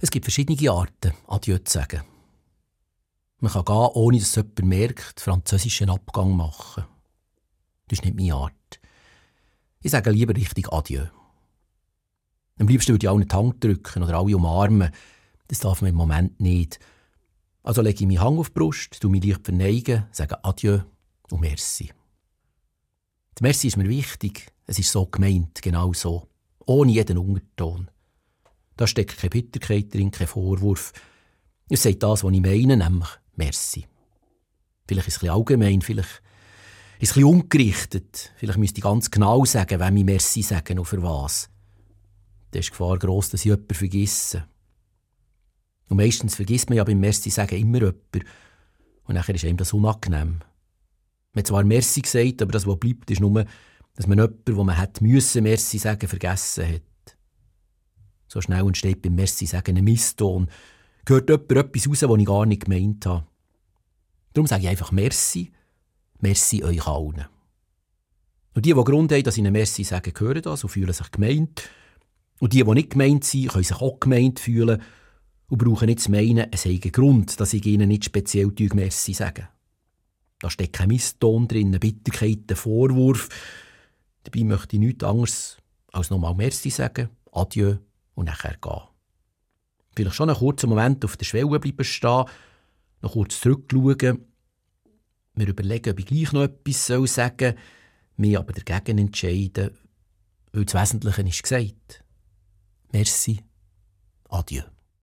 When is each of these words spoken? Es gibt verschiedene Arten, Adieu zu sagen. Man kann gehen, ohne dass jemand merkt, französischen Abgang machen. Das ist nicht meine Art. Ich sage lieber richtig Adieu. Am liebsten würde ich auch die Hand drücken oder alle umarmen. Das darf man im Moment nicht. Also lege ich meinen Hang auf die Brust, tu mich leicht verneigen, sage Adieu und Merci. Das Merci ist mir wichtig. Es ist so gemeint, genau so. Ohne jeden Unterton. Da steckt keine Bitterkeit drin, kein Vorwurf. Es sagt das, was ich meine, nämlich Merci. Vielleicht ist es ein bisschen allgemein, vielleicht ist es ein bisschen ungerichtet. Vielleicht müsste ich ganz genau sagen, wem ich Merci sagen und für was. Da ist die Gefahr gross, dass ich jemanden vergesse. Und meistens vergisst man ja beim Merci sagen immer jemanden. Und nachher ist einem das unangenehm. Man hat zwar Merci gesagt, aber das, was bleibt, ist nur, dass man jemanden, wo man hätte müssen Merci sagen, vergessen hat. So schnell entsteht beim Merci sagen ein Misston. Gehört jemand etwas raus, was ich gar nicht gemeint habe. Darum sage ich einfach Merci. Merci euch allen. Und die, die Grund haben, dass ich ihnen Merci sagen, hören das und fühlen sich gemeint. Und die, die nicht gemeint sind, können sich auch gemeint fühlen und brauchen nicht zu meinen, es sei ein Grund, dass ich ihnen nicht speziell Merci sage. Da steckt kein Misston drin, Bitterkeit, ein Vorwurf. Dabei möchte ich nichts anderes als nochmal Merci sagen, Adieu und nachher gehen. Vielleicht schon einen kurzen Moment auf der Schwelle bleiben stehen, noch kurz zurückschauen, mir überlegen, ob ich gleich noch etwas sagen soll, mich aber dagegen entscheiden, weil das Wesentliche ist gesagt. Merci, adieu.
Es 0.00 0.12
gibt 0.12 0.26
verschiedene 0.26 0.70
Arten, 0.70 1.12
Adieu 1.26 1.58
zu 1.58 1.72
sagen. 1.72 2.02
Man 3.40 3.50
kann 3.50 3.64
gehen, 3.64 3.74
ohne 3.74 4.20
dass 4.20 4.36
jemand 4.36 4.64
merkt, 4.64 5.20
französischen 5.20 5.90
Abgang 5.90 6.36
machen. 6.36 6.84
Das 7.88 7.98
ist 7.98 8.04
nicht 8.04 8.16
meine 8.16 8.34
Art. 8.34 8.80
Ich 9.80 9.90
sage 9.90 10.10
lieber 10.10 10.36
richtig 10.36 10.72
Adieu. 10.72 11.06
Am 12.60 12.68
liebsten 12.68 12.92
würde 12.92 13.06
ich 13.06 13.08
auch 13.08 13.20
die 13.20 13.36
Hand 13.36 13.64
drücken 13.64 14.04
oder 14.04 14.18
alle 14.18 14.36
umarmen. 14.36 14.92
Das 15.48 15.58
darf 15.58 15.82
man 15.82 15.90
im 15.90 15.96
Moment 15.96 16.40
nicht. 16.40 16.78
Also 17.64 17.82
lege 17.82 18.00
ich 18.00 18.06
meinen 18.06 18.20
Hang 18.20 18.38
auf 18.38 18.50
die 18.50 18.54
Brust, 18.54 19.00
tu 19.00 19.08
mich 19.08 19.24
leicht 19.24 19.44
verneigen, 19.44 20.06
sage 20.12 20.44
Adieu 20.44 20.80
und 21.30 21.40
Merci. 21.40 21.90
Das 23.34 23.42
Merci 23.42 23.66
ist 23.66 23.76
mir 23.76 23.88
wichtig. 23.88 24.52
Es 24.64 24.78
ist 24.78 24.92
so 24.92 25.06
gemeint, 25.06 25.60
genau 25.60 25.92
so. 25.92 26.28
Ohne 26.66 26.92
jeden 26.92 27.18
Unterton. 27.18 27.90
Da 28.78 28.86
steckt 28.86 29.18
keine 29.18 29.30
Bitterkeit 29.30 29.92
drin, 29.92 30.12
kein 30.12 30.28
Vorwurf. 30.28 30.92
Es 31.68 31.82
sagt 31.82 32.00
das, 32.00 32.22
was 32.22 32.32
ich 32.32 32.40
meine, 32.40 32.76
nämlich 32.76 33.08
Merci. 33.34 33.86
Vielleicht 34.86 35.08
ist 35.08 35.16
es 35.16 35.18
ein 35.18 35.26
bisschen 35.26 35.34
allgemein, 35.34 35.82
vielleicht 35.82 36.22
ist 37.00 37.10
es 37.10 37.16
ein 37.16 37.22
bisschen 37.22 37.24
ungerichtet. 37.24 38.32
Vielleicht 38.36 38.58
müsste 38.58 38.78
ich 38.78 38.84
ganz 38.84 39.10
genau 39.10 39.44
sagen, 39.44 39.80
wem 39.80 39.96
ich 39.96 40.04
Merci 40.04 40.42
sagen 40.42 40.78
und 40.78 40.84
für 40.84 41.02
was. 41.02 41.50
Da 42.52 42.60
ist 42.60 42.66
die 42.66 42.70
Gefahr 42.70 42.98
gross, 42.98 43.30
dass 43.30 43.40
ich 43.40 43.46
jemanden 43.46 43.74
vergesse. 43.74 44.46
Und 45.88 45.96
meistens 45.96 46.36
vergisst 46.36 46.70
man 46.70 46.76
ja 46.76 46.84
beim 46.84 47.00
Merci 47.00 47.30
sagen 47.30 47.56
immer 47.56 47.78
jemanden. 47.78 48.22
Und 49.04 49.14
nachher 49.16 49.34
ist 49.34 49.44
einem 49.44 49.56
das 49.56 49.72
unangenehm. 49.72 50.38
Man 51.32 51.40
hat 51.40 51.48
zwar 51.48 51.64
Merci 51.64 52.02
gesagt, 52.02 52.42
aber 52.42 52.52
das, 52.52 52.64
was 52.64 52.78
bleibt, 52.78 53.10
ist 53.10 53.20
nur, 53.20 53.44
dass 53.96 54.06
man 54.06 54.18
jemanden, 54.18 54.56
wo 54.56 54.62
man 54.62 54.78
hätte 54.78 55.02
müssen 55.02 55.42
Merci 55.42 55.78
sagen, 55.78 56.08
vergessen 56.08 56.74
hat. 56.74 56.82
So 58.28 58.40
schnell 58.40 58.66
entsteht 58.66 59.02
beim 59.02 59.14
Merci 59.14 59.46
sagen 59.46 59.76
ein 59.76 59.84
Misston. 59.84 60.48
Gehört 61.06 61.30
jemand 61.30 61.50
etwas 61.50 61.88
raus, 61.88 62.02
was 62.02 62.18
ich 62.18 62.26
gar 62.26 62.46
nicht 62.46 62.66
gemeint 62.66 63.06
habe. 63.06 63.26
Darum 64.34 64.46
sage 64.46 64.62
ich 64.62 64.68
einfach 64.68 64.92
Merci. 64.92 65.50
Merci 66.20 66.62
euch 66.62 66.86
allen. 66.86 67.24
Und 68.54 68.66
die, 68.66 68.74
die 68.74 68.84
Grund 68.84 69.12
haben, 69.12 69.22
dass 69.22 69.34
ich 69.34 69.38
ihnen 69.38 69.52
Merci 69.52 69.84
sagen, 69.84 70.12
hören 70.16 70.42
das 70.42 70.64
und 70.64 70.70
fühlen 70.70 70.92
sich 70.92 71.10
gemeint. 71.10 71.68
Und 72.40 72.52
die, 72.52 72.62
die 72.62 72.70
nicht 72.70 72.90
gemeint 72.90 73.24
sind, 73.24 73.48
können 73.48 73.64
sich 73.64 73.80
auch 73.80 73.98
gemeint 73.98 74.40
fühlen 74.40 74.82
und 75.48 75.58
brauchen 75.58 75.86
nicht 75.86 76.00
zu 76.00 76.10
meinen, 76.10 76.48
es 76.50 76.62
sei 76.62 76.78
ein 76.82 76.92
Grund, 76.92 77.40
dass 77.40 77.54
ich 77.54 77.64
ihnen 77.64 77.88
nicht 77.88 78.04
speziell 78.04 78.52
Merci 78.74 79.14
sage. 79.14 79.48
Da 80.40 80.50
steckt 80.50 80.74
kein 80.74 80.88
Misston 80.88 81.48
drin, 81.48 81.72
Bitterkeit, 81.80 82.50
ein 82.50 82.56
Vorwurf. 82.56 83.28
Dabei 84.24 84.44
möchte 84.44 84.76
ich 84.76 84.80
nichts 84.80 85.04
anderes 85.04 85.56
als 85.90 86.10
nochmal 86.10 86.34
Merci 86.34 86.70
sagen, 86.70 87.08
Adieu 87.32 87.78
und 88.18 88.26
nachher 88.26 88.56
gehen. 88.60 88.82
Vielleicht 89.94 90.16
schon 90.16 90.28
einen 90.28 90.38
kurzen 90.38 90.68
Moment 90.68 91.04
auf 91.04 91.16
der 91.16 91.24
Schwelle 91.24 91.60
bleiben 91.60 91.84
stehen, 91.84 92.24
noch 93.00 93.12
kurz 93.12 93.40
zurückschauen, 93.40 94.26
mir 95.34 95.46
überlegen, 95.46 95.92
ob 95.92 96.00
ich 96.00 96.06
gleich 96.06 96.32
noch 96.32 96.42
etwas 96.42 96.86
sagen 96.86 97.06
soll, 97.06 97.54
mich 98.16 98.36
aber 98.36 98.52
dagegen 98.52 98.98
entscheiden, 98.98 99.70
weil 100.52 100.64
das 100.64 100.74
Wesentliche 100.74 101.22
ist 101.22 101.42
gesagt. 101.44 102.04
Merci, 102.90 103.40
adieu. 104.28 104.64